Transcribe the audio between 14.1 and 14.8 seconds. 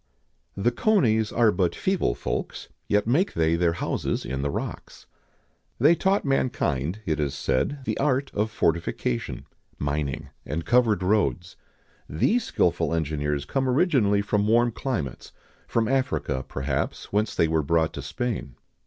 from warm